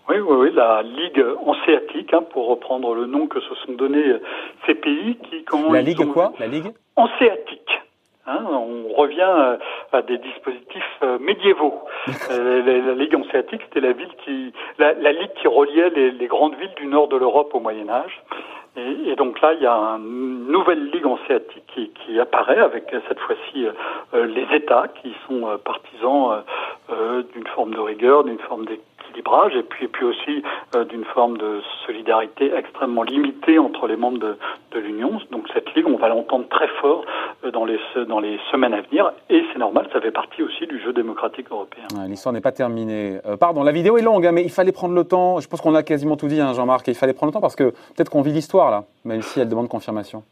Oui, 0.09 0.17
oui, 0.19 0.37
oui, 0.37 0.53
la 0.55 0.83
Ligue 0.83 1.25
hanséatique, 1.47 2.13
hein, 2.13 2.25
pour 2.33 2.49
reprendre 2.49 2.95
le 2.95 3.07
nom 3.07 3.29
que 3.29 3.41
se 3.41 3.55
sont 3.65 3.73
donnés 3.73 4.09
euh, 4.09 4.23
ces 4.67 4.75
pays 4.75 5.17
qui, 5.31 5.45
quand 5.45 5.73
la 5.73 5.81
Ligue 5.81 6.05
quoi? 6.07 6.33
La 6.41 6.49
Ligue? 6.49 6.73
Hanséatique. 6.97 7.62
Hein, 8.25 8.45
on 8.45 8.95
revient 8.95 9.59
à 9.93 10.03
des 10.03 10.19
dispositifs 10.19 11.03
médiévaux. 11.21 11.83
la, 12.31 12.95
Ligue 12.95 13.17
hanséatique, 13.17 13.63
c'était 13.65 13.81
la 13.81 13.93
ville 13.93 14.15
qui, 14.25 14.53
la, 14.79 14.93
ligue 15.13 15.33
qui 15.41 15.49
reliait 15.49 15.91
les, 15.91 16.13
les, 16.13 16.27
grandes 16.29 16.55
villes 16.55 16.75
du 16.77 16.87
nord 16.87 17.09
de 17.09 17.17
l'Europe 17.17 17.53
au 17.53 17.59
Moyen 17.59 17.89
Âge. 17.89 18.23
Et, 18.77 19.11
et, 19.11 19.17
donc 19.17 19.41
là, 19.41 19.55
il 19.55 19.63
y 19.63 19.67
a 19.67 19.75
une 19.75 20.47
nouvelle 20.47 20.91
ligue 20.91 21.05
hanséatique 21.05 21.65
qui, 21.75 21.91
qui 21.91 22.21
apparaît 22.21 22.61
avec 22.61 22.95
cette 23.09 23.19
fois-ci 23.19 23.67
les 24.13 24.57
États 24.57 24.87
qui 25.03 25.13
sont 25.27 25.59
partisans 25.65 26.45
d'une 27.35 27.47
forme 27.49 27.75
de 27.75 27.81
rigueur, 27.81 28.23
d'une 28.23 28.39
forme 28.39 28.67
d'équilibrage 28.67 29.57
et 29.57 29.63
puis, 29.63 29.87
et 29.87 29.89
puis 29.89 30.05
aussi 30.05 30.43
d'une 30.89 31.05
forme 31.07 31.39
de 31.39 31.61
solidarité 31.87 32.53
extrêmement 32.55 33.03
limitée 33.03 33.59
entre 33.59 33.87
les 33.89 33.97
membres 33.97 34.19
de, 34.19 34.37
de 34.71 34.79
l'Union. 34.79 35.21
Donc 35.31 35.49
cette 35.53 35.75
ligue, 35.75 35.89
on 35.89 35.97
va 35.97 36.09
l'entendre 36.09 36.49
très 36.49 36.69
fort 36.81 37.05
dans 37.51 37.65
les, 37.65 37.79
dans 38.09 38.21
les 38.21 38.39
semaines 38.51 38.75
à 38.75 38.81
venir 38.83 39.13
et 39.31 39.43
c'est 39.53 39.59
normal, 39.59 39.89
ça 39.93 40.01
fait 40.01 40.11
partie 40.11 40.43
aussi 40.43 40.67
du 40.67 40.81
jeu 40.81 40.93
démocratique 40.93 41.47
européen. 41.51 41.85
L'histoire 42.09 42.33
n'est 42.33 42.41
pas 42.41 42.53
terminée. 42.53 43.19
Euh, 43.27 43.37
pardon, 43.37 43.63
la 43.63 43.73
vidéo 43.73 43.99
est 43.99 44.03
longue, 44.03 44.27
hein, 44.27 44.33
mais 44.33 44.43
il 44.43 44.51
fallait 44.51 44.73
prendre 44.73 44.95
le 44.95 45.05
temps. 45.05 45.41
Je 45.41 45.49
pense 45.49 45.61
qu'on 45.61 45.75
a 45.75 45.83
quasiment 45.83 46.17
tout 46.17 46.29
dit, 46.29 46.41
hein, 46.41 46.53
Jean-Marc, 46.53 46.87
il 46.89 46.95
fallait 46.95 47.15
prendre 47.15 47.31
le 47.31 47.35
temps 47.35 47.41
parce 47.41 47.57
que 47.57 47.71
peut-être 47.71 48.11
qu'on 48.11 48.23
vit 48.23 48.33
l'histoire 48.33 48.71
là, 48.71 48.85
même 49.05 49.23
si 49.23 49.41
elle 49.41 49.49
demande 49.49 49.69
confirmation. 49.69 50.23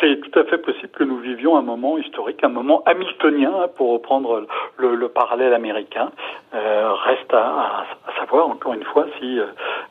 C'est 0.00 0.20
tout 0.20 0.38
à 0.38 0.44
fait 0.44 0.58
possible 0.58 0.90
que 0.92 1.04
nous 1.04 1.18
vivions 1.18 1.56
un 1.56 1.62
moment 1.62 1.96
historique, 1.96 2.44
un 2.44 2.50
moment 2.50 2.82
hamiltonien, 2.84 3.68
pour 3.76 3.92
reprendre 3.92 4.46
le, 4.76 4.94
le 4.94 5.08
parallèle 5.08 5.54
américain. 5.54 6.10
Euh, 6.54 6.92
reste 6.92 7.32
à, 7.32 7.84
à, 8.06 8.20
savoir, 8.20 8.48
encore 8.48 8.74
une 8.74 8.84
fois, 8.84 9.06
si 9.18 9.38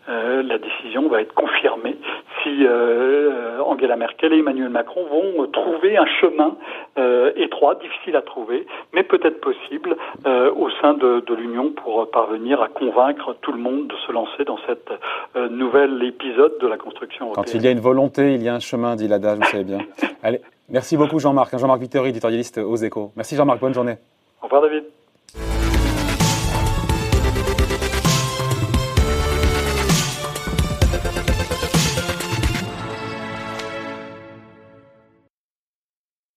euh 0.09 0.43
la 0.43 0.57
décision 0.57 1.07
va 1.09 1.21
être 1.21 1.33
confirmée, 1.33 1.78
si 2.43 2.65
euh, 2.65 3.60
Angela 3.62 3.96
Merkel 3.96 4.34
et 4.34 4.39
Emmanuel 4.39 4.69
Macron 4.69 5.05
vont 5.05 5.48
trouver 5.48 5.98
un 5.98 6.05
chemin 6.19 6.55
euh, 6.98 7.31
étroit, 7.36 7.75
difficile 7.75 8.15
à 8.15 8.22
trouver, 8.22 8.65
mais 8.93 9.03
peut-être 9.03 9.41
possible 9.41 9.96
au 10.25 10.69
sein 10.81 10.93
de, 10.93 11.22
de 11.25 11.34
l'Union 11.34 11.72
pour 11.72 12.10
parvenir 12.12 12.62
à 12.62 12.67
convaincre 12.67 13.36
tout 13.41 13.51
le 13.51 13.58
monde 13.58 13.88
de 13.88 13.96
se 14.05 14.12
lancer 14.12 14.43
dans 14.46 14.58
cette 14.67 14.91
nouvel 15.50 16.03
épisode 16.03 16.53
de 16.60 16.67
la 16.67 16.77
construction 16.77 17.25
européenne. 17.25 17.46
Quand 17.46 17.53
il 17.53 17.63
y 17.63 17.67
a 17.67 17.72
une 17.72 17.79
volonté, 17.79 18.34
il 18.34 18.43
y 18.43 18.50
a 18.50 18.55
un 18.55 18.60
chemin, 18.60 18.96
dit 18.96 19.08
l'adage, 19.08 19.38
vous 19.39 19.46
savez 19.46 19.63
bien. 19.63 19.79
Allez, 20.24 20.41
merci 20.69 20.98
beaucoup 20.98 21.19
Jean-Marc. 21.19 21.58
Jean-Marc 21.58 21.79
Vittori, 21.79 22.10
éditorialiste 22.10 22.60
aux 22.60 22.75
échos. 22.75 23.12
Merci 23.15 23.36
Jean-Marc, 23.36 23.60
bonne 23.60 23.74
journée. 23.74 23.98
Au 24.41 24.46
revoir 24.46 24.62
David. 24.62 24.84